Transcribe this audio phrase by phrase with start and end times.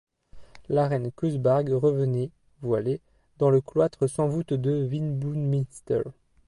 [0.67, 2.31] La reine Cuthbarghe revenait,
[2.63, 3.01] voilée,
[3.37, 6.01] dans le cloître sans voûte de Winbuenminster.